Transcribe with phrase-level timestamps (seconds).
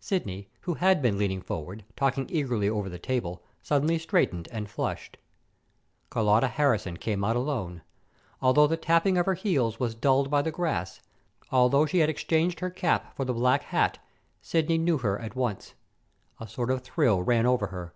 [0.00, 5.18] Sidney, who had been leaning forward, talking eagerly over the table, suddenly straightened and flushed.
[6.10, 7.82] Carlotta Harrison came out alone.
[8.42, 11.00] Although the tapping of her heels was dulled by the grass,
[11.52, 14.00] although she had exchanged her cap for the black hat,
[14.42, 15.74] Sidney knew her at once.
[16.40, 17.94] A sort of thrill ran over her.